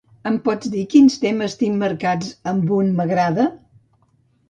Em 0.27 0.37
pots 0.45 0.71
dir 0.75 0.85
quins 0.93 1.19
temes 1.25 1.57
tinc 1.61 1.79
marcats 1.85 2.35
amb 2.55 2.75
un 2.81 2.93
m'"agrada"? 2.99 3.51